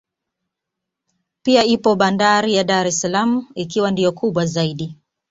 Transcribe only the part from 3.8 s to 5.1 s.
ndiyo kubwa zaidi